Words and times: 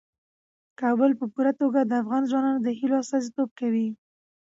کابل 0.81 1.11
په 1.19 1.25
پوره 1.33 1.51
توګه 1.61 1.79
د 1.83 1.91
افغان 2.01 2.23
ځوانانو 2.31 2.59
د 2.63 2.69
هیلو 2.79 2.95
استازیتوب 3.03 3.49
کوي. 3.59 3.87